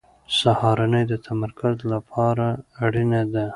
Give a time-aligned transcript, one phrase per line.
[0.39, 2.47] سهارنۍ د تمرکز لپاره
[2.85, 3.45] اړینه ده.